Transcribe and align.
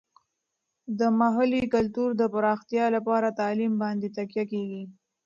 د 0.99 1.01
محلي 1.19 1.63
کلتور 1.73 2.09
د 2.21 2.23
پراختیا 2.33 2.85
لپاره 2.95 3.35
تعلیم 3.39 3.73
باندې 3.83 4.07
تکیه 4.17 4.45
کیږي. 4.51 4.83